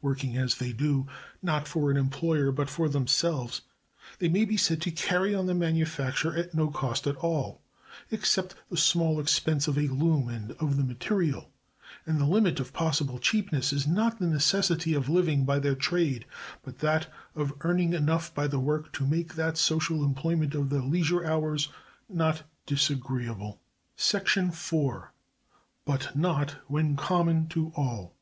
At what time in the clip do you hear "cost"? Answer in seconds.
6.70-7.08